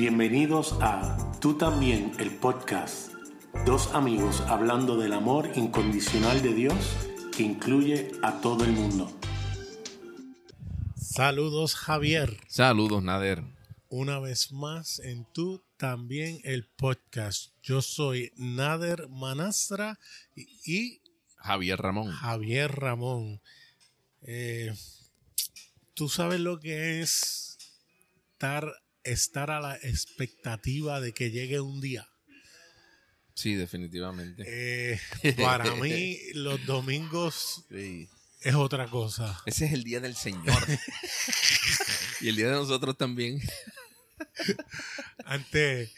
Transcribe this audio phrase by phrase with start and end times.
[0.00, 3.12] Bienvenidos a Tú también, el podcast.
[3.66, 6.96] Dos amigos hablando del amor incondicional de Dios
[7.36, 9.14] que incluye a todo el mundo.
[10.96, 12.34] Saludos Javier.
[12.48, 13.44] Saludos Nader.
[13.90, 17.52] Una vez más en Tú también el podcast.
[17.62, 19.98] Yo soy Nader Manastra
[20.34, 21.02] y,
[21.36, 22.10] Javier Ramón.
[22.10, 23.42] Javier Ramón.
[24.22, 24.74] Eh,
[25.92, 27.58] Tú sabes lo que es
[28.32, 28.72] estar
[29.04, 32.08] estar a la expectativa de que llegue un día.
[33.34, 34.44] Sí, definitivamente.
[34.46, 35.00] Eh,
[35.38, 39.40] para mí, los domingos es otra cosa.
[39.46, 40.62] Ese es el día del Señor.
[42.20, 43.40] y el día de nosotros también.
[45.24, 45.92] Antes,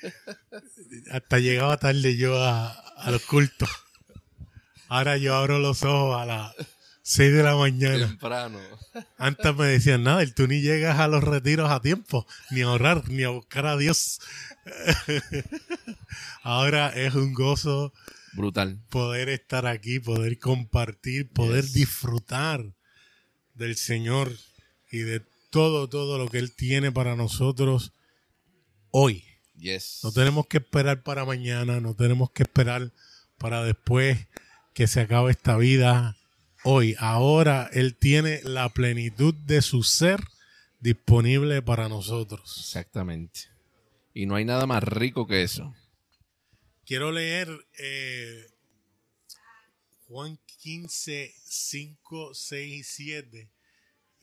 [1.10, 3.68] hasta llegaba tarde yo a, a los cultos.
[4.88, 6.54] Ahora yo abro los ojos a la
[7.02, 8.06] 6 de la mañana.
[8.06, 8.60] Temprano.
[9.18, 13.08] Antes me decían, nada, tú ni llegas a los retiros a tiempo, ni a ahorrar,
[13.08, 14.20] ni a buscar a Dios.
[16.42, 17.92] Ahora es un gozo
[18.34, 22.72] brutal poder estar aquí, poder compartir, poder disfrutar
[23.54, 24.32] del Señor
[24.90, 27.92] y de todo, todo lo que Él tiene para nosotros
[28.90, 29.24] hoy.
[29.58, 30.00] Yes.
[30.02, 32.92] No tenemos que esperar para mañana, no tenemos que esperar
[33.38, 34.26] para después
[34.72, 36.16] que se acabe esta vida
[36.64, 40.22] hoy, ahora Él tiene la plenitud de su ser
[40.80, 42.58] disponible para nosotros.
[42.58, 43.40] Exactamente.
[44.14, 45.74] Y no hay nada más rico que eso.
[46.84, 48.46] Quiero leer eh,
[50.08, 53.50] Juan 15, 5, 6 y 7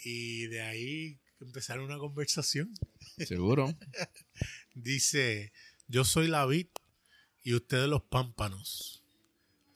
[0.03, 2.73] y de ahí empezar una conversación.
[3.17, 3.75] Seguro.
[4.73, 5.51] Dice,
[5.87, 6.67] yo soy la vid
[7.43, 8.98] y ustedes los pámpanos.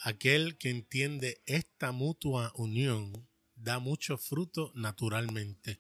[0.06, 5.80] Aquel que entiende esta mutua unión da mucho fruto naturalmente,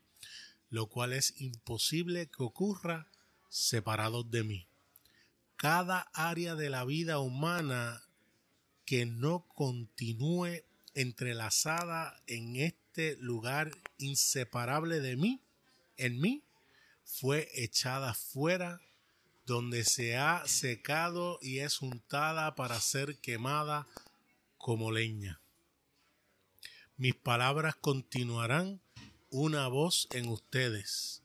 [0.69, 3.11] lo cual es imposible que ocurra
[3.49, 4.67] separados de mí.
[5.57, 8.01] Cada área de la vida humana
[8.85, 10.63] que no continúe
[10.93, 15.41] entrelazada en este lugar inseparable de mí,
[15.97, 16.45] en mí,
[17.03, 18.79] fue echada fuera,
[19.45, 23.85] donde se ha secado y es untada para ser quemada
[24.63, 25.41] como leña.
[26.95, 28.81] Mis palabras continuarán
[29.29, 31.21] una voz en ustedes.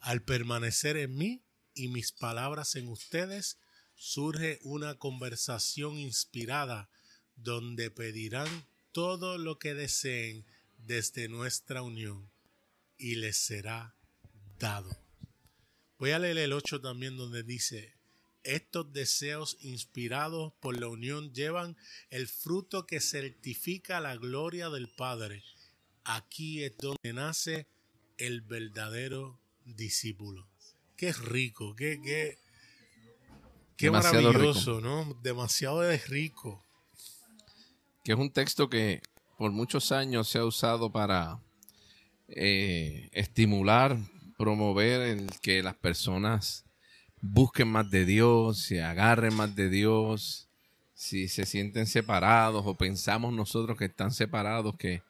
[0.00, 3.58] Al permanecer en mí y mis palabras en ustedes,
[3.94, 6.88] surge una conversación inspirada
[7.36, 8.48] donde pedirán
[8.92, 10.46] todo lo que deseen
[10.78, 12.30] desde nuestra unión
[12.96, 13.94] y les será
[14.58, 14.96] dado.
[15.98, 17.93] Voy a leer el 8 también donde dice,
[18.44, 21.76] estos deseos inspirados por la unión llevan
[22.10, 25.42] el fruto que certifica la gloria del Padre.
[26.04, 27.66] Aquí es donde nace
[28.18, 30.46] el verdadero discípulo.
[30.96, 32.38] Qué rico, qué, qué,
[33.76, 35.18] qué maravilloso, ¿no?
[35.22, 36.62] Demasiado rico.
[38.04, 39.00] Que es un texto que
[39.38, 41.40] por muchos años se ha usado para
[42.28, 43.96] eh, estimular,
[44.36, 46.63] promover el que las personas
[47.26, 50.48] busquen más de Dios, se agarren más de Dios,
[50.92, 55.02] si se sienten separados o pensamos nosotros que están separados, que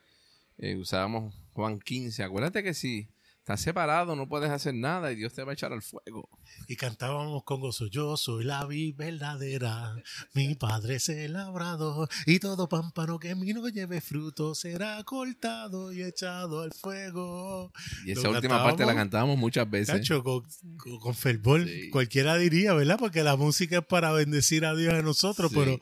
[0.58, 2.22] eh, usábamos Juan 15.
[2.22, 3.08] Acuérdate que si
[3.44, 6.30] estás separado, no puedes hacer nada y Dios te va a echar al fuego.
[6.66, 9.94] Y cantábamos con gozo, yo soy la vida verdadera,
[10.32, 15.04] mi padre es el labrador, y todo pámpano que en mí no lleve fruto será
[15.04, 17.70] cortado y echado al fuego.
[18.06, 20.08] Y esa última parte la cantábamos muchas veces.
[20.22, 22.96] con, fervor, cualquiera diría, ¿verdad?
[22.98, 25.78] Porque la música es para bendecir a Dios a nosotros, pero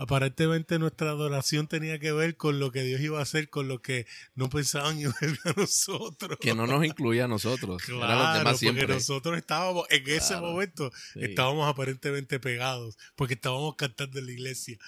[0.00, 3.82] aparentemente nuestra adoración tenía que ver con lo que Dios iba a hacer, con lo
[3.82, 5.12] que no pensaban y a
[5.54, 6.38] nosotros.
[6.40, 7.82] Que no nos incluía a nosotros.
[7.82, 14.32] Claro, porque nosotros estábamos, en ese momento, estábamos aparentemente pegados, porque estábamos cantando en la
[14.32, 14.78] iglesia.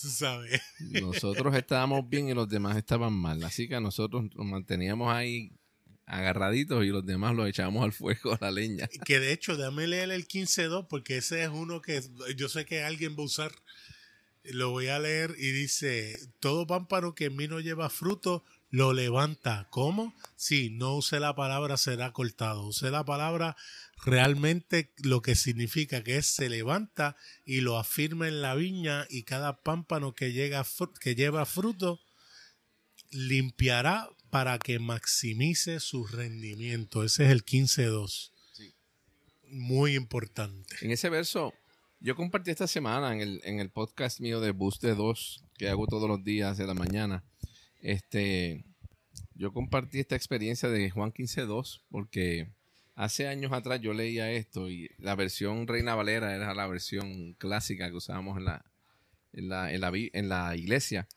[0.00, 0.58] Tú sabes.
[0.80, 3.44] Nosotros estábamos bien y los demás estaban mal.
[3.44, 5.52] Así que nosotros nos manteníamos ahí
[6.06, 8.88] agarraditos y los demás los echábamos al fuego, a la leña.
[9.04, 12.02] Que de hecho, déjame leer el 15.2 porque ese es uno que
[12.36, 13.52] yo sé que alguien va a usar
[14.44, 18.92] lo voy a leer y dice, todo pámpano que en mí no lleva fruto, lo
[18.92, 19.68] levanta.
[19.70, 20.14] ¿Cómo?
[20.36, 22.66] Sí, no use la palabra será cortado.
[22.66, 23.56] Use la palabra
[24.04, 29.22] realmente lo que significa que es se levanta y lo afirma en la viña y
[29.22, 30.66] cada pámpano que, llega,
[31.00, 32.00] que lleva fruto
[33.10, 37.04] limpiará para que maximice su rendimiento.
[37.04, 38.30] Ese es el 15.2.
[38.54, 38.74] Sí.
[39.48, 40.76] Muy importante.
[40.80, 41.52] En ese verso
[42.02, 45.86] yo compartí esta semana en el, en el podcast mío de Boost 2, que hago
[45.86, 47.24] todos los días de la mañana.
[47.80, 48.64] Este,
[49.34, 52.48] yo compartí esta experiencia de Juan 15.2 porque
[52.94, 57.88] Hace años atrás yo leía esto y la versión Reina Valera era la versión clásica
[57.88, 58.64] que usábamos en la,
[59.32, 61.08] en la, en la, en la iglesia.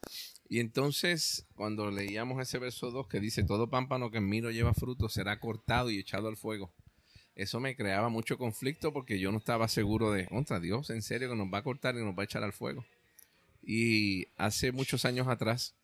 [0.47, 4.51] Y entonces, cuando leíamos ese verso 2 que dice, todo pámpano que en mí no
[4.51, 6.71] lleva fruto será cortado y echado al fuego.
[7.35, 11.29] Eso me creaba mucho conflicto porque yo no estaba seguro de, contra Dios, en serio
[11.29, 12.85] que nos va a cortar y nos va a echar al fuego.
[13.61, 15.75] Y hace muchos años atrás,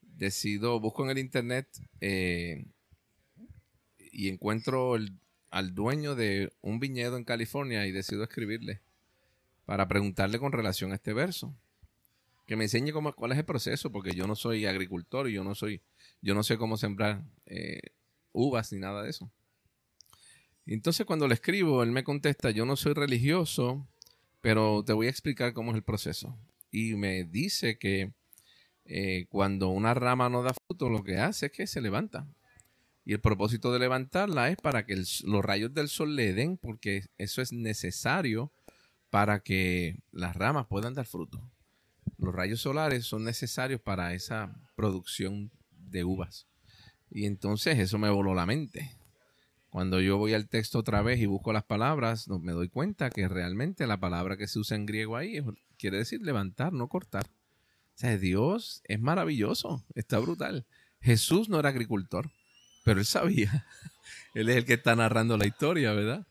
[0.00, 1.66] decido, busco en el internet
[2.00, 2.64] eh,
[4.12, 4.96] y encuentro
[5.50, 8.80] al dueño de un viñedo en California y decido escribirle
[9.66, 11.54] para preguntarle con relación a este verso.
[12.46, 15.44] Que me enseñe cómo, cuál es el proceso, porque yo no soy agricultor y yo
[15.44, 15.82] no soy,
[16.22, 17.80] yo no sé cómo sembrar eh,
[18.32, 19.30] uvas ni nada de eso.
[20.66, 23.88] Entonces cuando le escribo, él me contesta, yo no soy religioso,
[24.40, 26.38] pero te voy a explicar cómo es el proceso.
[26.70, 28.12] Y me dice que
[28.84, 32.28] eh, cuando una rama no da fruto, lo que hace es que se levanta.
[33.04, 37.06] Y el propósito de levantarla es para que los rayos del sol le den, porque
[37.18, 38.52] eso es necesario
[39.10, 41.42] para que las ramas puedan dar fruto.
[42.18, 46.46] Los rayos solares son necesarios para esa producción de uvas.
[47.10, 48.99] Y entonces eso me voló la mente.
[49.70, 53.28] Cuando yo voy al texto otra vez y busco las palabras, me doy cuenta que
[53.28, 55.40] realmente la palabra que se usa en griego ahí
[55.78, 57.26] quiere decir levantar, no cortar.
[57.26, 60.66] O sea, Dios es maravilloso, está brutal.
[61.00, 62.32] Jesús no era agricultor,
[62.84, 63.64] pero él sabía.
[64.34, 66.26] él es el que está narrando la historia, ¿verdad?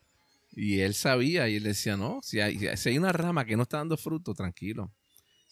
[0.52, 3.64] Y él sabía y él decía, no, si hay, si hay una rama que no
[3.64, 4.92] está dando fruto, tranquilo.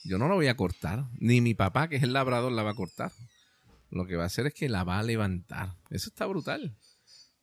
[0.03, 1.05] Yo no la voy a cortar.
[1.19, 3.11] Ni mi papá, que es el labrador, la va a cortar.
[3.89, 5.75] Lo que va a hacer es que la va a levantar.
[5.89, 6.75] Eso está brutal.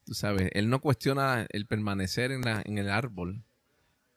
[0.05, 3.45] Tú sabes, él no cuestiona el permanecer en, la, en el árbol.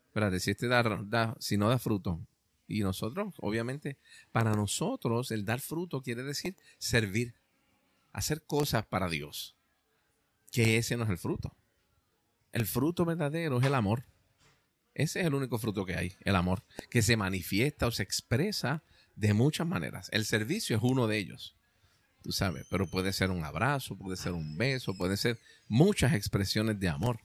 [0.07, 2.25] Espérate, si este da, si no da fruto.
[2.67, 3.97] Y nosotros, obviamente,
[4.31, 7.35] para nosotros el dar fruto quiere decir servir,
[8.11, 9.55] hacer cosas para Dios.
[10.51, 11.55] Que ese no es el fruto.
[12.51, 14.05] El fruto verdadero es el amor.
[14.93, 18.83] Ese es el único fruto que hay, el amor, que se manifiesta o se expresa
[19.15, 20.09] de muchas maneras.
[20.11, 21.55] El servicio es uno de ellos,
[22.27, 25.39] tú sabes, pero puede ser un abrazo, puede ser un beso, puede ser
[25.69, 27.21] muchas expresiones de amor.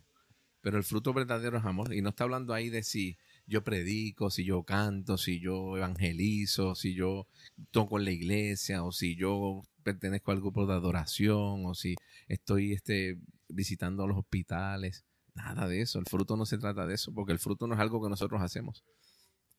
[0.61, 1.93] Pero el fruto verdadero es amor.
[1.93, 6.77] Y no está hablando ahí de si yo predico, si yo canto, si yo evangelizo,
[6.77, 7.27] si yo
[7.73, 11.97] toco en la iglesia, o si yo pertenezco al grupo de adoración, o si
[12.29, 13.19] estoy este,
[13.49, 15.05] visitando los hospitales.
[15.35, 15.99] Nada de eso.
[15.99, 18.41] El fruto no se trata de eso, porque el fruto no es algo que nosotros
[18.41, 18.85] hacemos.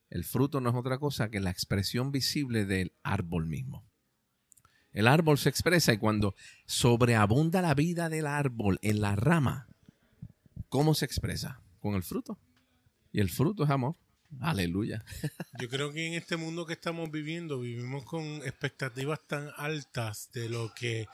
[0.09, 3.83] El fruto no es otra cosa que la expresión visible del árbol mismo.
[4.93, 6.35] El árbol se expresa y cuando
[6.65, 9.67] sobreabunda la vida del árbol en la rama,
[10.69, 11.61] ¿cómo se expresa?
[11.79, 12.39] Con el fruto.
[13.11, 13.95] Y el fruto es amor.
[14.39, 15.03] Aleluya.
[15.59, 20.49] Yo creo que en este mundo que estamos viviendo vivimos con expectativas tan altas de
[20.49, 21.07] lo que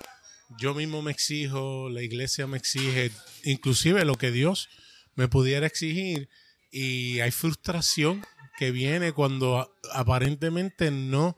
[0.57, 3.11] yo mismo me exijo, la iglesia me exige,
[3.43, 4.67] inclusive lo que Dios
[5.13, 6.27] me pudiera exigir
[6.71, 8.25] y hay frustración
[8.57, 11.37] que viene cuando aparentemente no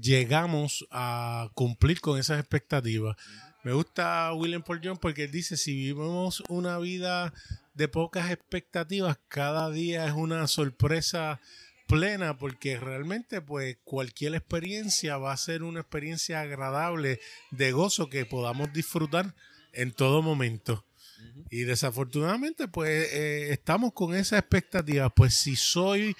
[0.00, 3.16] llegamos a cumplir con esas expectativas.
[3.62, 7.32] Me gusta William Paul John porque él dice, si vivimos una vida
[7.74, 11.40] de pocas expectativas, cada día es una sorpresa
[11.86, 17.20] plena porque realmente pues cualquier experiencia va a ser una experiencia agradable
[17.50, 19.34] de gozo que podamos disfrutar
[19.72, 20.86] en todo momento.
[21.50, 26.16] Y desafortunadamente pues eh, estamos con esa expectativa, pues si soy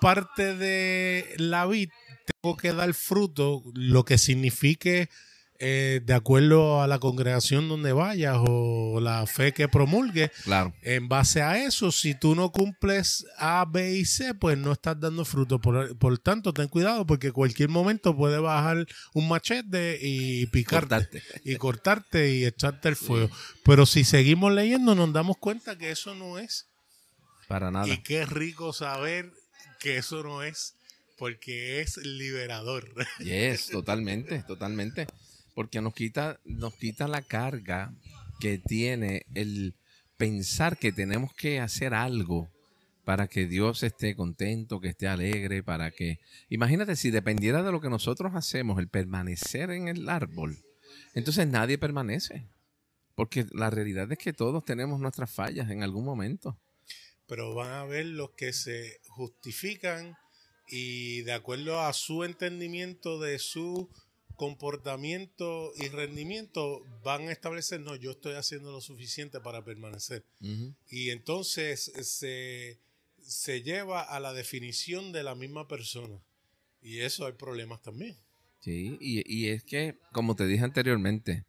[0.00, 1.90] parte de la vid,
[2.42, 5.08] tengo que dar fruto, lo que signifique
[5.60, 10.30] eh, de acuerdo a la congregación donde vayas o la fe que promulgue.
[10.42, 10.74] Claro.
[10.82, 14.98] En base a eso, si tú no cumples A, B y C, pues no estás
[14.98, 15.60] dando fruto.
[15.60, 18.84] Por, por tanto, ten cuidado porque cualquier momento puede bajar
[19.14, 23.30] un machete y picarte y cortarte y echarte el fuego.
[23.64, 26.66] Pero si seguimos leyendo, nos damos cuenta que eso no es.
[27.46, 27.86] Para nada.
[27.86, 29.30] Y qué rico saber
[29.80, 30.74] que eso no es
[31.18, 32.92] porque es liberador.
[33.20, 35.06] Yes, totalmente, totalmente
[35.54, 37.94] porque nos quita, nos quita la carga
[38.40, 39.74] que tiene el
[40.16, 42.50] pensar que tenemos que hacer algo
[43.04, 46.18] para que Dios esté contento, que esté alegre, para que...
[46.48, 50.58] Imagínate si dependiera de lo que nosotros hacemos, el permanecer en el árbol,
[51.14, 52.46] entonces nadie permanece,
[53.14, 56.58] porque la realidad es que todos tenemos nuestras fallas en algún momento.
[57.26, 60.16] Pero van a ver los que se justifican
[60.68, 63.88] y de acuerdo a su entendimiento de su
[64.36, 70.24] comportamiento y rendimiento van a establecer, no, yo estoy haciendo lo suficiente para permanecer.
[70.88, 72.80] Y entonces se,
[73.20, 76.20] se lleva a la definición de la misma persona.
[76.82, 78.16] Y eso hay problemas también.
[78.60, 81.44] Sí, y, y es que, como te dije anteriormente,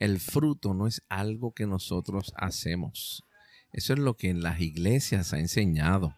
[0.00, 3.22] El fruto no es algo que nosotros hacemos.
[3.70, 6.16] Eso es lo que en las iglesias ha enseñado.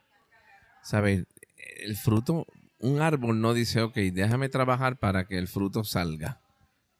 [0.82, 1.24] ¿Sabes?
[1.84, 2.46] El fruto,
[2.78, 6.40] un árbol no dice, ok, déjame trabajar para que el fruto salga.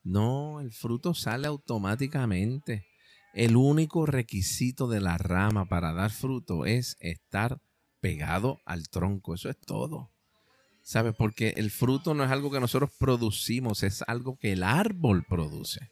[0.05, 2.87] No, el fruto sale automáticamente.
[3.35, 7.61] El único requisito de la rama para dar fruto es estar
[8.01, 9.35] pegado al tronco.
[9.35, 10.11] Eso es todo.
[10.83, 11.15] ¿Sabes?
[11.17, 15.91] Porque el fruto no es algo que nosotros producimos, es algo que el árbol produce.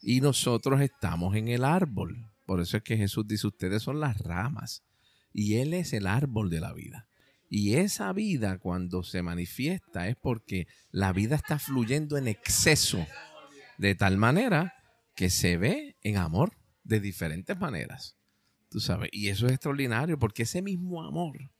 [0.00, 2.16] Y nosotros estamos en el árbol.
[2.46, 4.82] Por eso es que Jesús dice, ustedes son las ramas.
[5.32, 7.07] Y Él es el árbol de la vida.
[7.48, 13.06] Y esa vida cuando se manifiesta es porque la vida está fluyendo en exceso.
[13.78, 14.74] De tal manera
[15.14, 16.52] que se ve en amor
[16.84, 18.16] de diferentes maneras.
[18.70, 21.50] Tú sabes, y eso es extraordinario porque ese mismo amor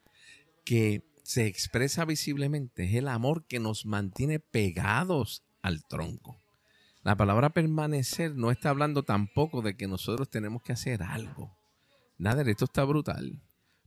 [0.65, 6.41] que se expresa visiblemente es el amor que nos mantiene pegados al tronco.
[7.03, 11.57] La palabra permanecer no está hablando tampoco de que nosotros tenemos que hacer algo.
[12.19, 13.41] Nada esto está brutal.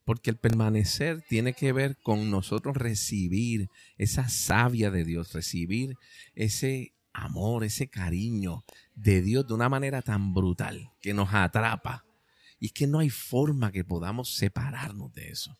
[0.03, 5.95] Porque el permanecer tiene que ver con nosotros recibir esa savia de Dios, recibir
[6.33, 8.63] ese amor, ese cariño
[8.95, 12.05] de Dios de una manera tan brutal que nos atrapa.
[12.59, 15.57] Y es que no hay forma que podamos separarnos de eso.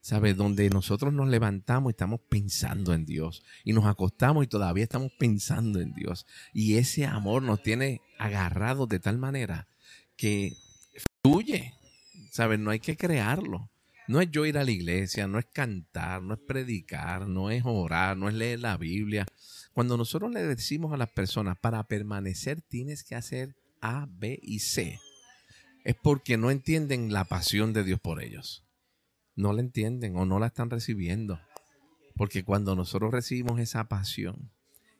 [0.00, 0.36] ¿Sabes?
[0.36, 3.42] Donde nosotros nos levantamos estamos pensando en Dios.
[3.64, 6.26] Y nos acostamos y todavía estamos pensando en Dios.
[6.52, 9.66] Y ese amor nos tiene agarrados de tal manera
[10.16, 10.56] que
[11.22, 11.72] fluye.
[12.30, 12.58] ¿Sabes?
[12.58, 13.70] No hay que crearlo.
[14.06, 17.62] No es yo ir a la iglesia, no es cantar, no es predicar, no es
[17.64, 19.26] orar, no es leer la Biblia.
[19.72, 24.58] Cuando nosotros le decimos a las personas, para permanecer tienes que hacer A, B y
[24.58, 25.00] C,
[25.84, 28.64] es porque no entienden la pasión de Dios por ellos.
[29.36, 31.40] No la entienden o no la están recibiendo.
[32.14, 34.50] Porque cuando nosotros recibimos esa pasión,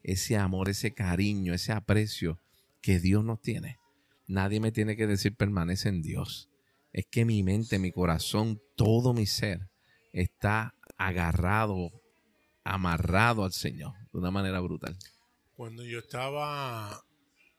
[0.02, 2.38] ese amor, ese cariño, ese aprecio
[2.80, 3.78] que Dios nos tiene,
[4.26, 6.50] nadie me tiene que decir permanece en Dios.
[6.94, 9.68] Es que mi mente, mi corazón, todo mi ser
[10.12, 11.90] está agarrado
[12.62, 14.96] amarrado al Señor de una manera brutal.
[15.54, 17.04] Cuando yo estaba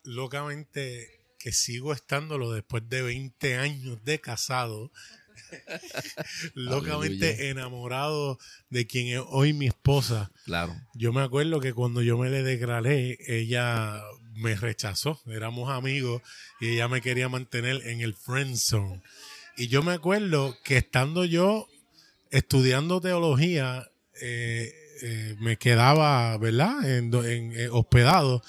[0.04, 1.06] locamente,
[1.38, 4.90] que sigo estándolo después de 20 años de casado,
[6.54, 8.38] locamente enamorado
[8.70, 10.32] de quien es hoy mi esposa.
[10.46, 10.74] Claro.
[10.94, 14.02] Yo me acuerdo que cuando yo me le declaré, ella
[14.36, 15.20] me rechazó.
[15.26, 16.22] Éramos amigos
[16.60, 19.02] y ella me quería mantener en el friend zone.
[19.56, 21.68] Y yo me acuerdo que estando yo
[22.30, 23.90] estudiando teología,
[24.20, 26.88] eh, eh, me quedaba, ¿verdad?
[26.88, 28.42] En, eh, hospedado,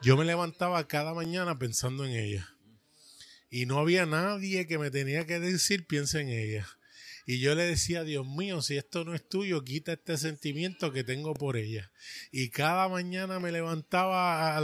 [0.00, 2.48] yo me levantaba cada mañana pensando en ella.
[3.50, 6.66] Y no había nadie que me tenía que decir, piensa en ella.
[7.26, 11.04] Y yo le decía, Dios mío, si esto no es tuyo, quita este sentimiento que
[11.04, 11.90] tengo por ella.
[12.30, 14.60] Y cada mañana me levantaba,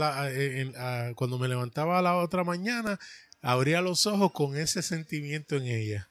[1.15, 2.99] cuando me levantaba la otra mañana,
[3.41, 6.09] abría los ojos con ese sentimiento en ella.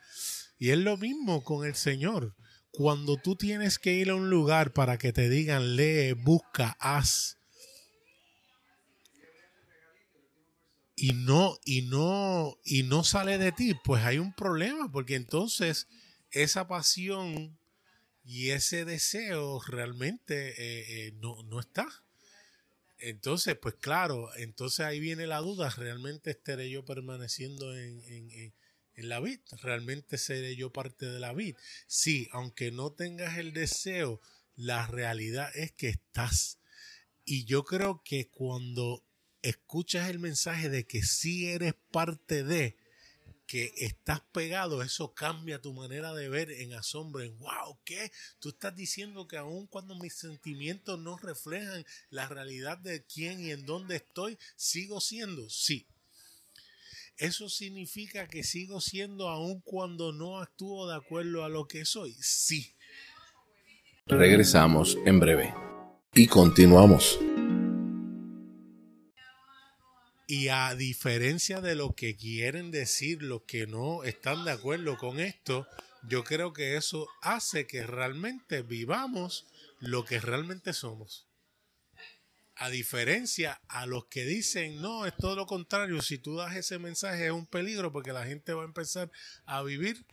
[0.59, 2.35] Y es lo mismo con el Señor
[2.71, 7.39] cuando tú tienes que ir a un lugar para que te digan lee, busca, haz.
[10.95, 15.89] Y no, y no, y no sale de ti, pues hay un problema, porque entonces
[16.31, 17.59] esa pasión
[18.25, 21.89] y ese deseo realmente eh, eh, no, no, está.
[22.99, 28.53] Entonces, pues claro, entonces ahí viene la duda, ¿realmente estaré yo permaneciendo en, en
[28.99, 29.39] en la vid.
[29.63, 31.57] Realmente seré yo parte de la vid.
[31.87, 34.21] Sí, aunque no tengas el deseo,
[34.57, 36.59] la realidad es que estás.
[37.25, 39.05] Y yo creo que cuando
[39.43, 42.77] escuchas el mensaje de que sí eres parte de,
[43.49, 48.13] que estás pegado, eso cambia tu manera de ver en asombro, en wow, ¿qué?
[48.39, 53.51] Tú estás diciendo que aun cuando mis sentimientos no reflejan la realidad de quién y
[53.51, 55.89] en dónde estoy, sigo siendo, sí,
[57.17, 62.15] ¿Eso significa que sigo siendo aun cuando no actúo de acuerdo a lo que soy?
[62.21, 62.77] Sí.
[64.07, 65.53] Regresamos en breve
[66.15, 67.19] y continuamos.
[70.31, 75.21] Y a diferencia de lo que quieren decir los que no están de acuerdo con
[75.21, 75.67] esto,
[76.07, 79.47] yo creo que eso hace que realmente vivamos
[79.81, 81.27] lo que realmente somos.
[82.57, 86.79] A diferencia a los que dicen, no, es todo lo contrario, si tú das ese
[86.79, 89.11] mensaje es un peligro porque la gente va a empezar
[89.47, 90.05] a vivir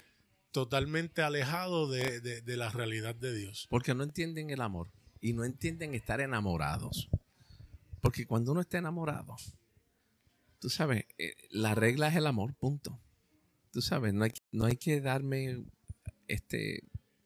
[0.51, 3.67] totalmente alejado de, la realidad de Dios.
[3.69, 4.87] Porque no entienden el amor
[5.19, 7.09] y no entienden estar enamorados.
[7.99, 9.35] Porque cuando uno está enamorado,
[10.59, 12.99] tú sabes, eh, la regla es el amor, punto.
[13.71, 15.65] Tú sabes, no hay, no hay que darme
[16.27, 16.81] este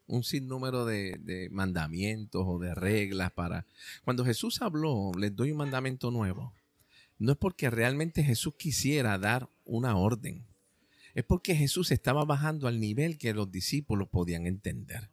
[0.09, 3.65] un sinnúmero de, mandamientos o de reglas para...
[4.03, 6.53] Cuando Jesús habló, les doy un mandamiento nuevo,
[7.19, 10.47] no es porque realmente Jesús quisiera dar una orden.
[11.13, 15.09] Es porque Jesús estaba bajando al nivel que los discípulos podían entender.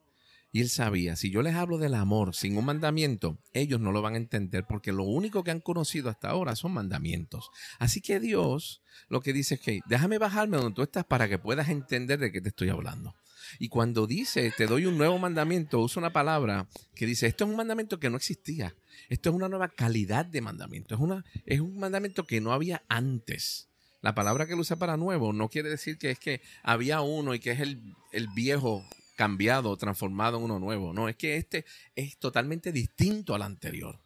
[0.57, 4.01] Y él sabía, si yo les hablo del amor sin un mandamiento, ellos no lo
[4.01, 7.51] van a entender porque lo único que han conocido hasta ahora son mandamientos.
[7.79, 11.39] Así que Dios lo que dice es que déjame bajarme donde tú estás para que
[11.39, 13.15] puedas entender de qué te estoy hablando.
[13.59, 17.51] Y cuando dice, te doy un nuevo mandamiento, usa una palabra que dice, esto es
[17.51, 18.75] un mandamiento que no existía.
[19.11, 20.95] Esto es una nueva calidad de mandamiento.
[20.95, 23.69] Es, una, es un mandamiento que no había antes.
[24.01, 27.35] La palabra que él usa para nuevo no quiere decir que es que había uno
[27.35, 28.83] y que es el, el viejo
[29.17, 30.93] cambiado, transformado en uno nuevo.
[30.93, 31.65] No, es que este
[31.97, 33.99] es totalmente distinto al anterior.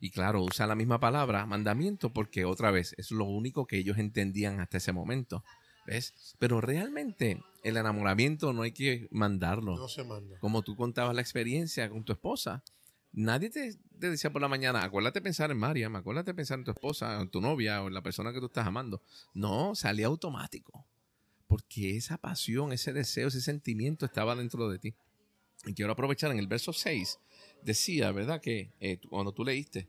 [0.00, 3.98] Y claro, usa la misma palabra, mandamiento, porque otra vez es lo único que ellos
[3.98, 5.44] entendían hasta ese momento.
[5.86, 6.36] ¿Ves?
[6.38, 9.76] Pero realmente el enamoramiento no hay que mandarlo.
[9.76, 10.38] No se manda.
[10.38, 12.62] Como tú contabas la experiencia con tu esposa.
[13.12, 16.58] Nadie te, te decía por la mañana, acuérdate de pensar en Mariam, acuérdate de pensar
[16.58, 19.02] en tu esposa, en tu novia o en la persona que tú estás amando.
[19.32, 20.86] No, salía automático
[21.48, 24.94] porque esa pasión, ese deseo, ese sentimiento estaba dentro de ti.
[25.66, 27.18] Y quiero aprovechar en el verso 6,
[27.62, 28.40] decía, ¿verdad?
[28.40, 29.88] Que eh, cuando tú leíste,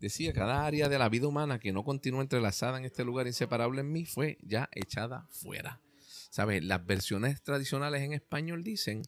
[0.00, 3.82] decía, cada área de la vida humana que no continúa entrelazada en este lugar inseparable
[3.82, 5.80] en mí fue ya echada fuera.
[6.30, 6.64] ¿Sabes?
[6.64, 9.02] Las versiones tradicionales en español dicen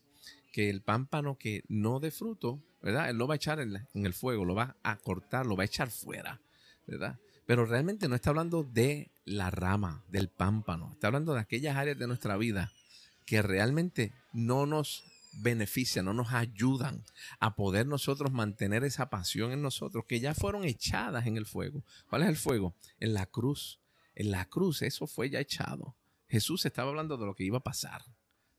[0.53, 3.09] que el pámpano que no dé fruto, ¿verdad?
[3.09, 5.63] Él lo va a echar en, en el fuego, lo va a cortar, lo va
[5.63, 6.43] a echar fuera,
[6.87, 7.19] ¿verdad?
[7.47, 10.91] Pero realmente no está hablando de la rama, del pámpano.
[10.93, 12.73] Está hablando de aquellas áreas de nuestra vida
[13.27, 17.05] que realmente no nos benefician, no nos ayudan
[17.41, 21.85] a poder nosotros mantener esa pasión en nosotros, que ya fueron echadas en el fuego.
[22.09, 22.75] ¿Cuál es el fuego?
[23.01, 23.81] En la cruz.
[24.15, 25.97] En la cruz eso fue ya echado.
[26.29, 28.03] Jesús estaba hablando de lo que iba a pasar.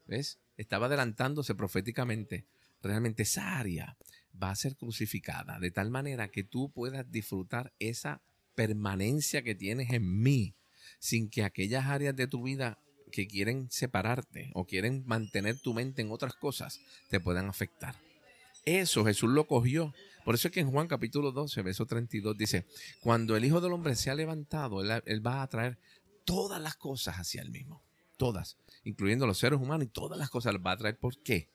[0.06, 0.40] ¿Ves?
[0.58, 2.48] Estaba adelantándose proféticamente.
[2.82, 3.98] Realmente esa área
[4.42, 8.22] va a ser crucificada de tal manera que tú puedas disfrutar esa
[8.56, 10.56] permanencia que tienes en mí,
[11.00, 12.80] sin que aquellas áreas de tu vida
[13.12, 16.80] que quieren separarte o quieren mantener tu mente en otras cosas
[17.10, 17.96] te puedan afectar.
[18.66, 19.94] Eso Jesús lo cogió.
[20.26, 22.66] Por eso es que en Juan capítulo 12, verso 32 dice,
[23.02, 25.78] cuando el Hijo del Hombre se ha levantado, él, va a traer
[26.26, 27.84] todas las cosas hacia él mismo.
[28.18, 30.98] Todas, incluyendo los seres humanos y todas las cosas las va a traer.
[30.98, 31.50] ¿Por qué?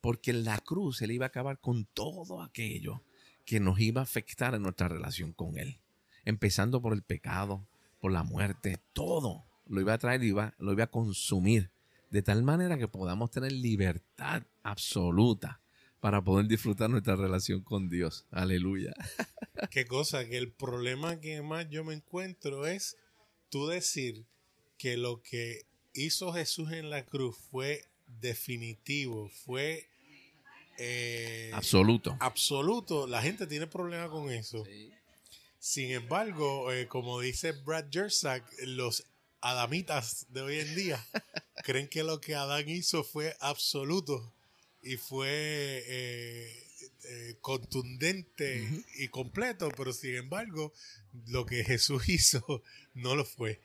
[0.00, 3.02] Porque en la cruz él iba a acabar con todo aquello
[3.44, 5.78] que nos iba a afectar en nuestra relación con él
[6.24, 7.66] empezando por el pecado,
[8.00, 11.70] por la muerte, todo lo iba a traer, iba, lo iba a consumir,
[12.10, 15.60] de tal manera que podamos tener libertad absoluta
[16.00, 18.26] para poder disfrutar nuestra relación con Dios.
[18.30, 18.92] Aleluya.
[19.70, 22.96] Qué cosa, que el problema que más yo me encuentro es
[23.48, 24.24] tú decir
[24.78, 29.88] que lo que hizo Jesús en la cruz fue definitivo, fue
[30.78, 32.16] eh, absoluto.
[32.20, 33.06] Absoluto.
[33.06, 34.64] La gente tiene problema con eso.
[35.60, 39.04] Sin embargo, eh, como dice Brad Jersak, los
[39.42, 41.06] adamitas de hoy en día
[41.64, 44.32] creen que lo que Adán hizo fue absoluto
[44.82, 46.66] y fue eh,
[47.04, 50.72] eh, contundente y completo, pero sin embargo,
[51.26, 52.62] lo que Jesús hizo
[52.94, 53.60] no lo fue.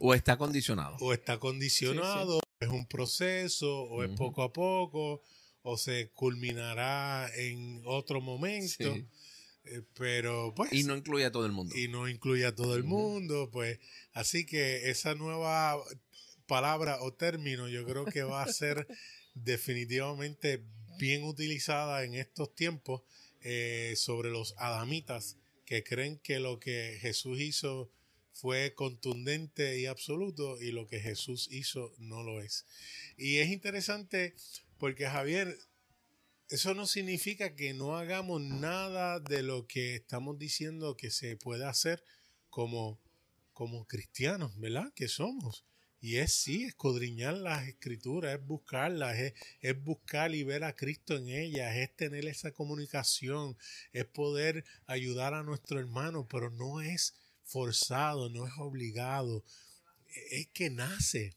[0.00, 0.98] o está condicionado.
[1.00, 5.22] O está condicionado, es un proceso, o es poco a poco,
[5.62, 8.94] o se culminará en otro momento.
[9.64, 11.76] Eh, pero pues y no incluye a todo el mundo.
[11.76, 13.78] y no incluye a todo el mundo pues.
[14.12, 15.76] Así que esa nueva
[16.46, 18.86] palabra o término yo creo que va a ser
[19.34, 20.64] definitivamente
[20.98, 23.02] bien utilizada en estos tiempos
[23.42, 27.90] eh, sobre los adamitas que creen que lo que Jesús hizo
[28.32, 32.66] fue contundente y absoluto y lo que Jesús hizo no lo es.
[33.16, 34.34] Y es interesante
[34.78, 35.56] porque Javier
[36.50, 41.64] eso no significa que no hagamos nada de lo que estamos diciendo que se puede
[41.64, 42.02] hacer
[42.48, 43.00] como,
[43.52, 44.92] como cristianos, ¿verdad?
[44.96, 45.64] Que somos.
[46.00, 51.16] Y es sí, escudriñar las escrituras, es buscarlas, es, es, buscar y ver a Cristo
[51.16, 53.56] en ellas, es tener esa comunicación,
[53.92, 59.44] es poder ayudar a nuestro hermano, pero no es forzado, no es obligado,
[60.32, 61.36] es que nace.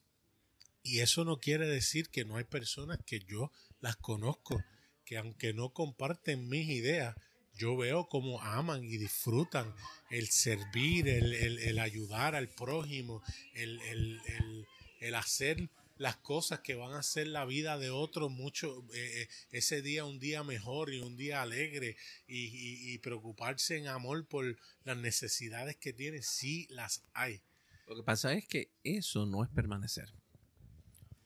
[0.82, 4.63] Y eso no quiere decir que no hay personas que yo las conozco
[5.05, 7.15] que aunque no comparten mis ideas,
[7.55, 9.73] yo veo cómo aman y disfrutan
[10.09, 13.21] el servir, el, ayudar al prójimo,
[13.53, 19.27] el, hacer las cosas que van a hacer la vida de otros mucho, eh, eh,
[19.51, 21.95] ese día un día mejor y un día alegre
[22.27, 27.41] y, preocuparse en amor por las necesidades que tiene, sí las hay.
[27.87, 30.11] Lo que pasa es que eso no es permanecer.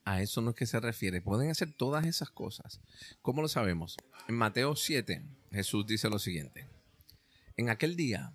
[0.08, 1.20] A eso no es que se refiere.
[1.20, 2.80] Pueden hacer todas esas cosas.
[3.20, 3.98] ¿Cómo lo sabemos?
[4.26, 6.66] En Mateo 7, Jesús dice lo siguiente.
[7.58, 8.32] En aquel día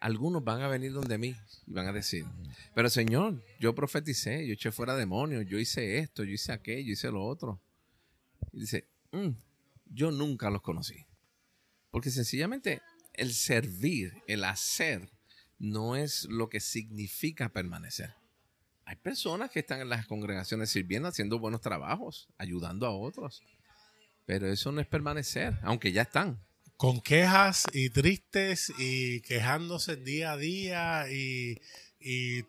[0.00, 2.24] algunos van a venir donde mí y van a decir,
[2.74, 6.92] pero Señor, yo profeticé, yo eché fuera demonios, yo hice esto, yo hice aquello, yo
[6.94, 7.60] hice lo otro.
[8.52, 9.32] Y dice, "Mm,
[9.90, 11.04] yo nunca los conocí.
[11.90, 12.80] Porque sencillamente
[13.12, 15.10] el servir, el hacer,
[15.58, 18.14] no es lo que significa permanecer.
[18.88, 23.42] Hay personas que están en las congregaciones sirviendo, haciendo buenos trabajos, ayudando a otros.
[24.24, 26.42] Pero eso no es permanecer, aunque ya están.
[26.78, 31.60] Con quejas y tristes y quejándose día a día y,
[32.00, 32.46] y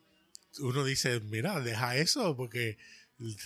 [0.62, 2.78] uno dice, mira, deja eso porque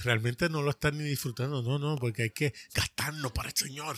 [0.04, 1.62] realmente no lo están ni disfrutando.
[1.64, 3.98] No, no, porque hay que gastarnos para el Señor.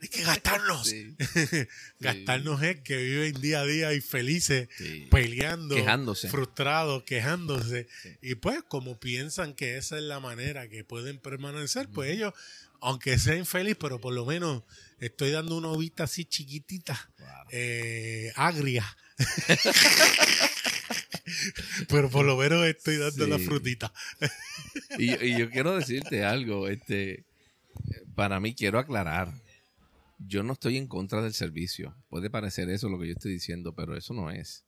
[0.00, 0.86] Hay que gastarnos.
[0.86, 1.16] Sí,
[2.00, 5.08] Gastarnos es que viven día a día y felices, sí.
[5.10, 6.28] peleando, Quejándose.
[6.28, 7.88] frustrados, quejándose.
[8.22, 12.32] Y pues, como piensan que esa es la manera que pueden permanecer, pues ellos,
[12.80, 14.62] aunque sean infelices, pero por lo menos
[15.00, 17.48] estoy dando una ovita así chiquitita, Claro.
[17.52, 18.96] eh, agria.
[21.88, 23.30] pero por lo menos estoy dando Sí.
[23.30, 23.92] la frutita.
[24.98, 27.24] Y, y yo quiero decirte algo, este,
[28.14, 29.32] para mí quiero aclarar,
[30.18, 31.96] yo no estoy en contra del servicio.
[32.08, 34.64] Puede parecer eso lo que yo estoy diciendo, pero eso no es.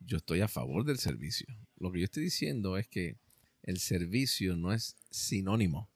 [0.00, 1.46] Yo estoy a favor del servicio.
[1.78, 3.16] Lo que yo estoy diciendo es que
[3.62, 5.90] el servicio no es sinónimo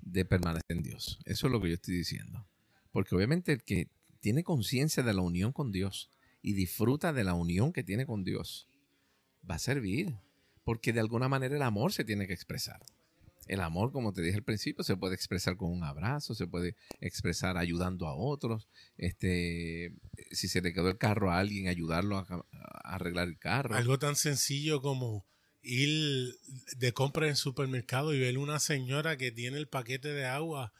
[0.00, 1.18] de permanecer en Dios.
[1.24, 2.46] Eso es lo que yo estoy diciendo.
[2.92, 3.88] Porque obviamente el que
[4.20, 6.10] tiene conciencia de la unión con Dios
[6.42, 8.68] y disfruta de la unión que tiene con Dios,
[9.48, 10.14] va a servir.
[10.64, 12.80] Porque de alguna manera el amor se tiene que expresar.
[13.46, 16.74] El amor, como te dije al principio, se puede expresar con un abrazo, se puede
[17.00, 18.68] expresar ayudando a otros.
[18.96, 19.94] Este,
[20.32, 23.76] si se le quedó el carro a alguien, ayudarlo a, a arreglar el carro.
[23.76, 25.24] Algo tan sencillo como
[25.62, 26.34] ir
[26.76, 30.72] de compra en supermercado y ver una señora que tiene el paquete de agua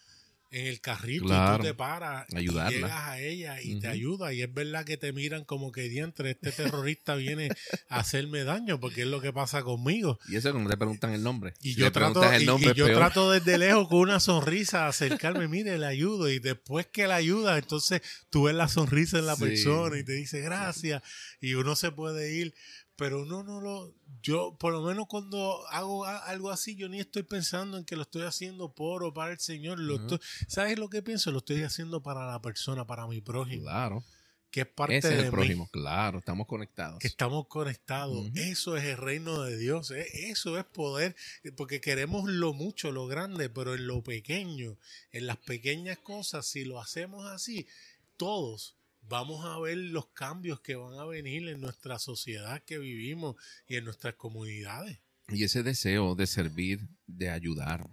[0.51, 2.71] en el carrito y tú te paras Ayudarla.
[2.71, 5.89] y llegas a ella y te ayuda y es verdad que te miran como que
[5.89, 7.49] diantre este terrorista viene
[7.89, 11.13] a hacerme daño porque es lo que pasa conmigo Y eso que no te preguntan
[11.13, 11.53] el nombre.
[11.63, 15.49] y Si yo trato el nombre, y yo trato desde lejos con una sonrisa acercarme
[15.49, 19.37] mire le ayudo y después que la ayuda entonces tú ves la sonrisa en la
[19.37, 19.43] Sí.
[19.43, 21.03] persona y te dice gracias
[21.41, 22.55] y uno se puede ir
[22.97, 26.99] pero uno no lo yo por lo menos cuando hago a- algo así yo ni
[27.01, 30.79] estoy pensando en que lo estoy haciendo por o para el Señor lo estoy- sabes
[30.79, 34.03] lo que pienso lo estoy haciendo para la persona para mi prójimo Claro.
[34.51, 35.69] que es parte Ese es de el mí prójimo.
[35.71, 36.99] Claro, estamos conectados.
[36.99, 38.27] que estamos conectados.
[38.35, 39.91] Eso es el reino de Dios.
[39.91, 40.07] ¿eh?
[40.31, 41.15] Eso es poder,
[41.59, 44.79] porque queremos lo mucho, lo grande, pero en lo pequeño,
[45.13, 47.67] en las pequeñas cosas, si lo hacemos así,
[48.17, 48.76] todos
[49.09, 53.77] vamos a ver los cambios que van a venir en nuestra sociedad que vivimos y
[53.77, 55.01] en nuestras comunidades.
[55.29, 57.89] Y ese deseo de servir, de ayudar,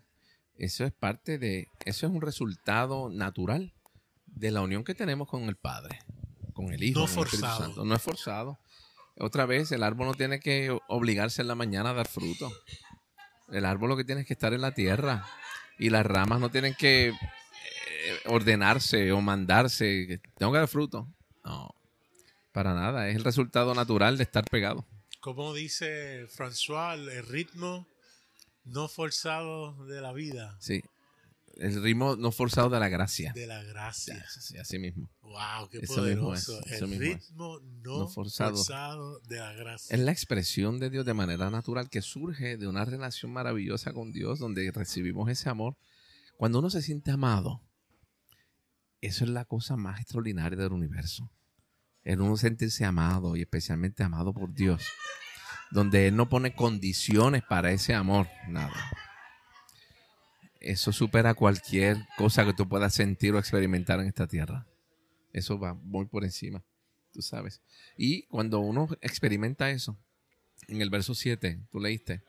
[0.58, 3.73] eso es parte de, eso es un resultado natural
[4.28, 5.99] de la unión que tenemos con el Padre,
[6.54, 7.60] con el Hijo, No forzado.
[7.60, 7.86] Santo.
[7.86, 8.60] No es forzado.
[9.17, 12.52] Otra vez, el árbol no tiene que obligarse en la mañana a dar fruto.
[13.52, 15.28] El árbol lo que tiene es que estar en la tierra.
[15.78, 17.13] Y las ramas no tienen que
[18.26, 20.22] ordenarse o mandarse.
[20.38, 21.08] Tengo que dar fruto.
[21.44, 21.74] No,
[22.52, 23.10] para nada.
[23.10, 24.86] Es el resultado natural de estar pegado.
[25.20, 27.88] Como dice François, el ritmo
[28.66, 30.82] no forzado de la vida, Sí.
[31.58, 33.32] El ritmo no forzado de la gracia.
[33.36, 34.26] de la gracia.
[34.28, 35.08] Sí, sí, así mismo.
[35.22, 36.60] Wow, qué Eso es, poderoso.
[36.66, 37.00] eso el es.
[37.00, 38.56] ritmo no, No forzado.
[38.56, 39.20] forzado.
[39.28, 39.96] de la gracia.
[39.96, 44.12] Es la expresión de Dios de manera natural que surge de una relación maravillosa con
[44.12, 45.78] Dios donde recibimos ese amor.
[46.38, 47.62] Cuando uno se siente amado,
[49.04, 51.30] eso es la cosa más extraordinaria del universo.
[52.04, 54.82] El uno sentirse amado y especialmente amado por Dios.
[55.72, 58.74] Donde Él no pone condiciones para ese amor, nada.
[60.62, 64.66] Eso supera cualquier cosa que tú puedas sentir o experimentar en esta tierra.
[65.34, 66.63] Eso va muy por encima,
[67.12, 67.62] tú sabes.
[67.98, 70.00] Y cuando uno experimenta eso,
[70.70, 72.24] en el verso 7, tú leíste,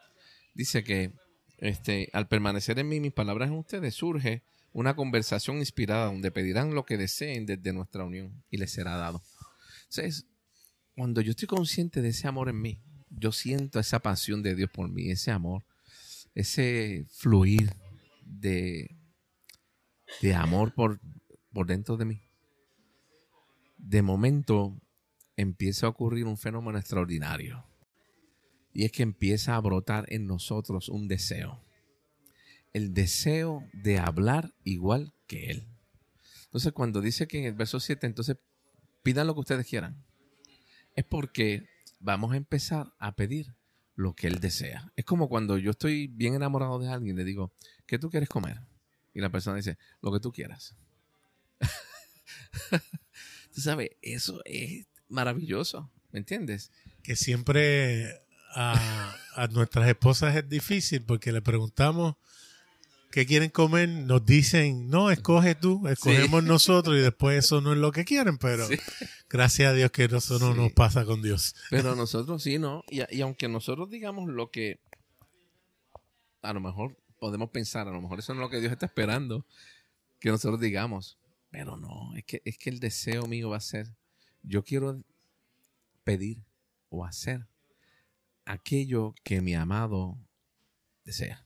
[0.55, 1.13] dice que
[1.59, 4.43] este, al permanecer en mí, mis palabras en ustedes, surge
[4.75, 9.23] una conversación inspirada donde pedirán lo que deseen desde nuestra unión y les será dado.
[9.85, 10.27] Entonces,
[10.97, 14.69] cuando yo estoy consciente de ese amor en mí, yo siento esa pasión de Dios
[14.71, 15.65] por mí, ese amor,
[16.35, 17.73] ese fluir
[18.25, 18.97] de,
[20.21, 21.01] de amor por,
[21.53, 22.23] por dentro de mí.
[23.79, 24.77] De momento
[25.37, 27.65] empieza a ocurrir un fenómeno extraordinario.
[28.73, 31.61] Y es que empieza a brotar en nosotros un deseo.
[32.75, 35.67] El deseo de hablar igual que Él.
[36.45, 38.37] Entonces, cuando dice que en el verso 7, entonces
[39.03, 40.05] pidan lo que ustedes quieran.
[40.95, 41.67] Es porque
[42.01, 43.55] vamos a empezar a pedir
[43.97, 44.93] lo que Él desea.
[44.97, 47.53] Es como cuando yo estoy bien enamorado de alguien, le digo,
[47.87, 48.61] ¿qué tú quieres comer?
[49.15, 50.75] Y la persona dice, lo que tú quieras.
[53.51, 55.91] sabes, eso es maravilloso.
[56.11, 56.71] ¿Me entiendes?
[57.03, 58.21] Que siempre
[58.55, 62.17] a, a nuestras esposas es difícil porque le preguntamos
[63.14, 67.79] qué quieren comer, nos dicen, no, escoge tú, escogemos nosotros y después eso no es
[67.79, 68.66] lo que quieren, pero
[69.31, 71.55] gracias a Dios que eso no nos pasa con Dios.
[71.70, 72.83] Pero nosotros sí, ¿no?
[72.90, 74.81] Y, y aunque nosotros digamos lo que
[76.42, 78.87] a lo mejor podemos pensar, a lo mejor eso no es lo que Dios está
[78.87, 79.46] esperando
[80.18, 81.16] que nosotros digamos,
[81.50, 83.94] pero no, es que, es que el deseo mío va a ser,
[84.42, 85.05] yo quiero
[86.03, 86.42] pedir
[86.88, 87.46] o hacer
[88.44, 90.18] aquello que mi amado
[91.05, 91.44] desea.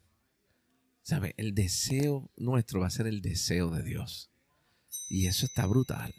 [1.37, 4.31] El deseo nuestro va a ser el deseo de Dios.
[5.09, 6.15] Y eso está brutal.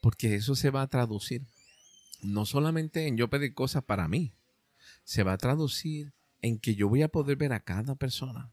[0.00, 1.46] Porque eso se va a traducir
[2.22, 4.32] no solamente en yo pedir cosas para mí,
[5.04, 8.50] se va a traducir en que yo voy a poder ver a cada persona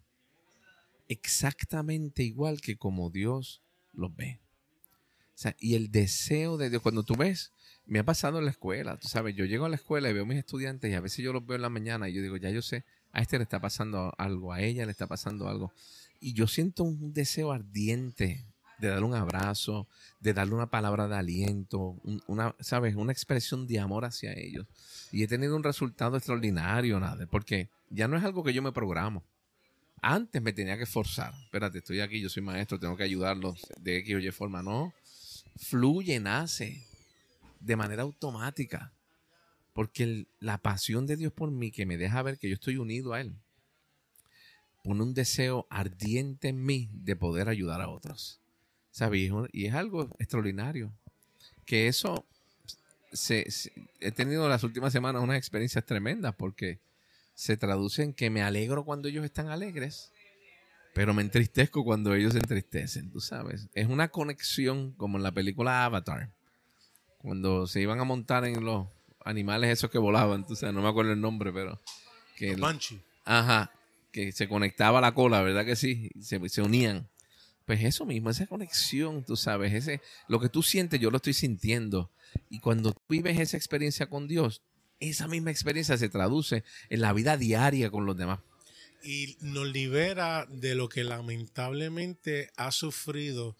[1.11, 4.39] exactamente igual que como Dios los ve.
[5.35, 7.51] O sea, y el deseo de Dios, cuando tú ves,
[7.85, 10.23] me ha pasado en la escuela, tú sabes, yo llego a la escuela y veo
[10.23, 12.37] a mis estudiantes y a veces yo los veo en la mañana y yo digo,
[12.37, 15.71] ya yo sé, a este le está pasando algo, a ella le está pasando algo.
[16.19, 18.45] Y yo siento un deseo ardiente
[18.79, 19.87] de darle un abrazo,
[20.19, 22.95] de darle una palabra de aliento, una, ¿sabes?
[22.95, 24.65] Una expresión de amor hacia ellos.
[25.11, 28.71] Y he tenido un resultado extraordinario, nada, porque ya no es algo que yo me
[28.71, 29.23] programo.
[30.01, 31.33] Antes me tenía que forzar.
[31.43, 34.63] Espérate, estoy aquí, yo soy maestro, tengo que ayudarlos de X o Y forma.
[34.63, 34.93] No,
[35.57, 36.83] fluye, nace
[37.59, 38.91] de manera automática.
[39.73, 43.13] Porque la pasión de Dios por mí, que me deja ver que yo estoy unido
[43.13, 43.35] a Él,
[44.83, 48.39] pone un deseo ardiente en mí de poder ayudar a otros.
[48.91, 49.31] ¿Sabes?
[49.53, 50.91] Y es algo extraordinario.
[51.65, 52.25] Que eso
[53.13, 53.47] se,
[53.99, 56.79] he tenido las últimas semanas unas experiencias tremendas porque
[57.33, 60.11] se traduce en que me alegro cuando ellos están alegres,
[60.93, 63.67] pero me entristezco cuando ellos se entristecen, tú sabes.
[63.73, 66.29] Es una conexión como en la película Avatar,
[67.17, 68.87] cuando se iban a montar en los
[69.25, 71.79] animales esos que volaban, tú sabes, no me acuerdo el nombre, pero...
[72.35, 72.57] Que
[73.23, 73.71] Ajá,
[74.11, 76.09] que se conectaba la cola, ¿verdad que sí?
[76.19, 77.07] Se, se unían.
[77.65, 81.33] Pues eso mismo, esa conexión, tú sabes, ese, lo que tú sientes, yo lo estoy
[81.33, 82.09] sintiendo.
[82.49, 84.61] Y cuando vives esa experiencia con Dios,
[84.99, 88.39] esa misma experiencia se traduce en la vida diaria con los demás.
[89.03, 93.55] Y nos libera de lo que lamentablemente ha sufrido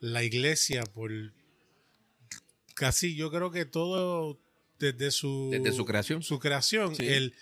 [0.00, 1.10] la iglesia por
[2.74, 4.38] casi, yo creo que todo
[4.78, 6.22] desde su, desde su creación.
[6.22, 7.34] Su creación, el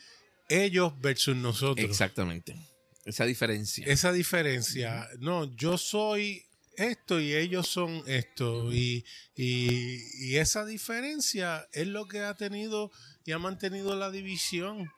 [0.49, 1.89] ellos versus nosotros.
[1.89, 2.57] Exactamente.
[3.05, 3.87] Esa diferencia.
[3.87, 5.09] Esa diferencia.
[5.19, 6.43] No, yo soy
[6.77, 8.73] esto y ellos son esto.
[8.73, 9.05] Y,
[9.37, 12.91] y, esa diferencia es lo que ha tenido
[13.25, 14.91] y ha mantenido la división.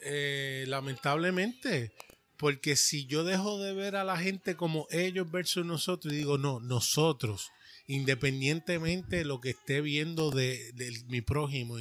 [0.00, 1.92] Eh, lamentablemente.
[2.36, 6.36] Porque si yo dejo de ver a la gente como ellos versus nosotros y digo,
[6.36, 7.50] no, nosotros,
[7.86, 10.72] independientemente de lo que esté viendo de,
[11.08, 11.76] mi prójimo,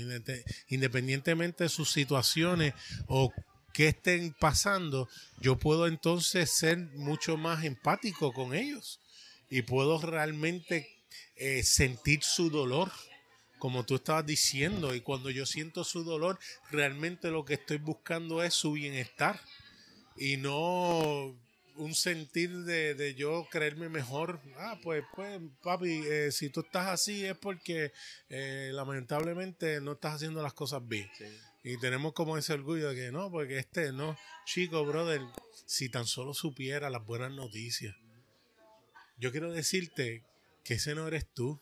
[0.69, 2.73] independientemente de sus situaciones
[3.07, 3.31] o
[3.73, 5.09] que estén pasando,
[5.41, 9.01] yo puedo entonces ser mucho más empático con ellos
[9.49, 10.87] y puedo realmente
[11.35, 12.91] eh, sentir su dolor,
[13.59, 16.39] como tú estabas diciendo, y cuando yo siento su dolor,
[16.71, 19.41] realmente lo que estoy buscando es su bienestar
[20.17, 21.35] y no
[21.77, 24.41] un sentir de, de, yo creerme mejor.
[24.57, 27.91] Ah, pues, pues, papi, eh, si tú estás así es porque
[28.29, 31.09] eh, lamentablemente no estás haciendo las cosas bien.
[31.63, 34.17] Y tenemos como ese orgullo de que no, porque este no.
[34.45, 35.21] Chico, brother,
[35.65, 37.95] si tan solo supiera las buenas noticias.
[39.17, 40.23] Yo quiero decirte
[40.63, 41.61] que ese no eres tú.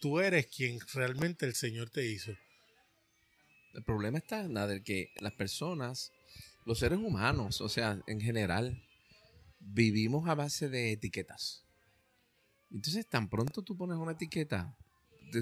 [0.00, 2.32] Tú eres quien realmente el Señor te hizo.
[3.74, 6.10] El problema está en nada, que las personas,
[6.64, 8.82] los seres humanos, o sea, en general,
[9.60, 11.64] vivimos a base de etiquetas.
[12.70, 14.76] Entonces, tan pronto tú pones una etiqueta,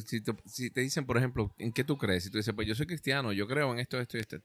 [0.05, 2.25] si te, dicen, por ejemplo, ¿en qué tú crees?
[2.25, 4.39] Si tú dices, pues yo soy cristiano, yo creo en esto, esto y esto,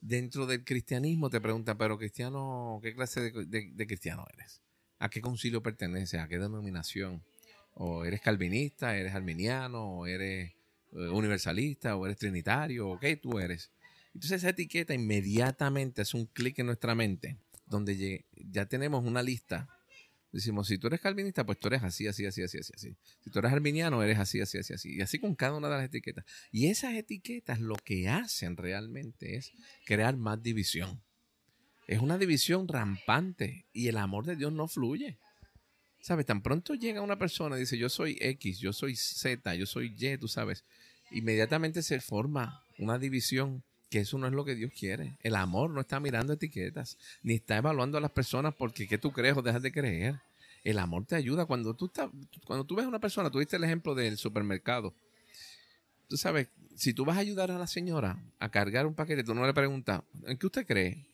[0.00, 4.60] Dentro del cristianismo te preguntan, pero cristiano, ¿qué clase de, cristiano eres?
[4.98, 6.20] ¿A qué concilio perteneces?
[6.20, 7.22] ¿A qué denominación?
[7.72, 10.52] ¿O eres calvinista, eres arminiano, o eres
[10.92, 13.70] eh, universalista, o eres trinitario, o qué tú eres?
[14.14, 19.68] Entonces esa etiqueta inmediatamente hace un clic en nuestra mente donde ya tenemos una lista.
[20.32, 22.96] Decimos, si tú eres calvinista, pues tú eres así, así, así, así, así, así.
[23.20, 24.94] Si tú eres arminiano, eres así, así, así, así.
[24.96, 26.24] Y así con cada una de las etiquetas.
[26.50, 29.52] Y esas etiquetas lo que hacen realmente es
[29.86, 31.02] crear más división.
[31.86, 35.18] Es una división rampante y el amor de Dios no fluye.
[36.00, 36.26] ¿Sabes?
[36.26, 39.94] Tan pronto llega una persona y dice, yo soy X, yo soy Z, yo soy
[39.98, 40.64] Y, tú sabes.
[41.12, 45.16] Inmediatamente se forma una división que eso no es lo que Dios quiere.
[45.22, 49.12] El amor no está mirando etiquetas, ni está evaluando a las personas porque qué tú
[49.12, 50.20] crees o dejas de creer.
[50.64, 52.10] El amor te ayuda cuando tú estás,
[52.44, 54.94] cuando tú ves a una persona, tú viste el ejemplo del supermercado.
[56.08, 59.34] Tú sabes, si tú vas a ayudar a la señora a cargar un paquete, tú
[59.34, 61.06] no le preguntas, ¿en qué usted cree?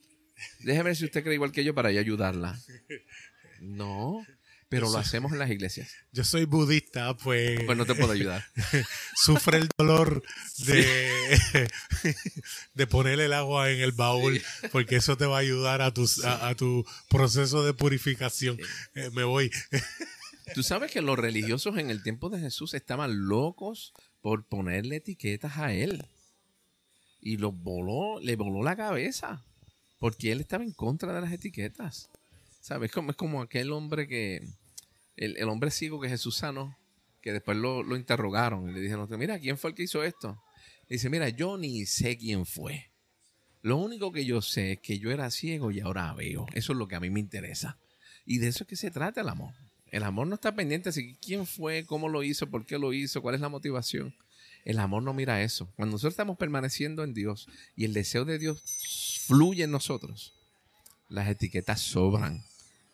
[0.61, 2.59] Déjeme ver si usted cree igual que yo para ayudarla.
[3.65, 4.27] No,
[4.73, 5.91] pero lo hacemos en las iglesias.
[6.13, 7.61] Yo soy budista, pues.
[7.67, 8.43] Pues no te puedo ayudar.
[9.15, 10.23] Sufre el dolor
[10.65, 11.69] de,
[12.75, 14.41] de poner el agua en el baúl,
[14.73, 18.59] porque eso te va a ayudar a tu, a, tu proceso de purificación.
[18.95, 19.51] Eh, me voy.
[20.55, 25.59] Tú sabes que los religiosos en el tiempo de Jesús estaban locos por ponerle etiquetas
[25.59, 26.07] a él.
[27.21, 29.45] Y los voló, le voló la cabeza.
[29.99, 32.09] Porque él estaba en contra de las etiquetas.
[32.63, 32.91] ¿Sabes?
[32.91, 34.49] Como, es como aquel hombre que.
[35.17, 36.77] El, hombre ciego que Jesús sanó,
[37.21, 40.43] que después lo, interrogaron y le dijeron: Mira, ¿quién fue el que hizo esto?
[40.89, 42.91] dice: Mira, yo ni sé quién fue.
[43.63, 46.47] Lo único que yo sé es que yo era ciego y ahora veo.
[46.53, 47.79] Eso es lo que a mí me interesa.
[48.25, 49.55] Y de eso es que se trata el amor.
[49.93, 53.23] El amor no está pendiente de quién fue, cómo lo hizo, por qué lo hizo,
[53.23, 54.15] cuál es la motivación.
[54.65, 55.71] El amor no mira eso.
[55.77, 58.63] Cuando nosotros estamos permaneciendo en Dios y el deseo de Dios
[59.27, 60.35] fluye en nosotros,
[61.09, 62.43] las etiquetas sobran.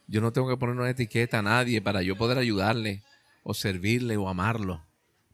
[0.09, 3.03] Yo no tengo que poner una etiqueta a nadie para yo poder ayudarle
[3.43, 4.83] o servirle o amarlo.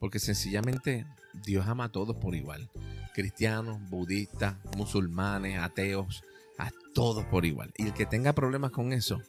[0.01, 1.07] Porque sencillamente
[1.47, 2.69] Dios ama a todos por igual.
[3.15, 6.25] Cristianos, budistas, musulmanes, ateos,
[6.59, 7.73] a todos por igual.
[7.77, 9.23] Y el que tenga problemas con eso,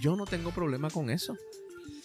[0.00, 1.34] yo no tengo problema con eso.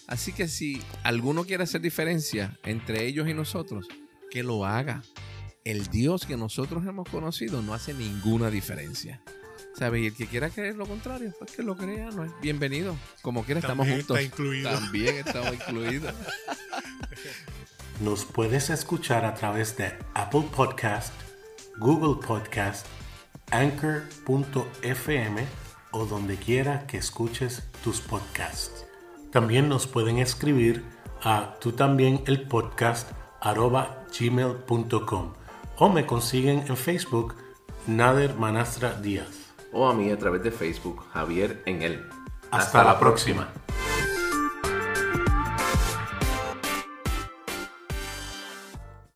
[0.08, 3.88] Así que si alguno quiere hacer diferencia entre ellos y nosotros,
[4.32, 5.04] que lo haga.
[5.64, 9.22] El Dios que nosotros hemos conocido no hace ninguna diferencia.
[9.76, 10.04] ¿Sabes?
[10.04, 12.96] Y el que quiera creer lo contrario, pues que lo crea, no es bienvenido.
[13.22, 14.20] Como quiera, estamos juntos.
[14.64, 16.14] También estamos incluidos.
[18.02, 21.14] Nos puedes escuchar a través de Apple Podcast,
[21.78, 22.86] Google Podcast,
[23.52, 25.46] Anchor.fm
[25.92, 28.86] o donde quiera que escuches tus podcasts.
[29.32, 30.84] También nos pueden escribir
[31.22, 35.34] a tú también el podcast arroba gmail.com
[35.78, 37.36] o me consiguen en Facebook
[37.88, 39.43] Nader Manastra Díaz.
[39.74, 42.06] O a mí a través de Facebook Javier en él.
[42.52, 43.50] Hasta, la próxima.